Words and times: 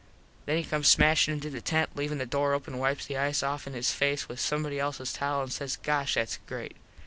Then 0.47 0.57
he 0.57 0.63
comes 0.63 0.87
smashin 0.87 1.33
into 1.35 1.51
the 1.51 1.61
tent 1.61 1.95
leavin 1.95 2.17
the 2.17 2.25
door 2.25 2.53
open 2.55 2.73
and 2.73 2.81
wipes 2.81 3.05
the 3.05 3.17
ice 3.17 3.43
off 3.43 3.67
en 3.67 3.73
his 3.73 3.91
face 3.93 4.27
with 4.27 4.39
somebody 4.39 4.79
elses 4.79 5.13
towel 5.13 5.43
an 5.43 5.51
says 5.51 5.77
gosh 5.77 6.15
thats 6.15 6.39
great. 6.47 6.75